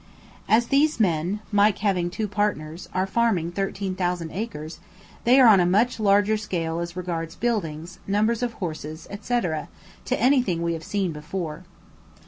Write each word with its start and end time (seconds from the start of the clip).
As 0.49 0.69
these 0.69 0.99
men, 0.99 1.41
Mike 1.51 1.77
having 1.77 2.09
two 2.09 2.27
partners, 2.27 2.89
are 2.91 3.05
farming 3.05 3.51
thirteen 3.51 3.93
thousand 3.93 4.31
acres, 4.31 4.79
they 5.25 5.39
are 5.39 5.47
on 5.47 5.59
a 5.59 5.65
much 5.67 5.99
larger 5.99 6.37
scale 6.37 6.79
as 6.79 6.95
regards 6.97 7.35
buildings, 7.35 7.99
numbers 8.07 8.41
of 8.41 8.53
horses, 8.53 9.05
etc., 9.11 9.67
to 10.05 10.19
anything 10.19 10.63
we 10.63 10.73
have 10.73 10.83
seen 10.83 11.11
before. 11.11 11.65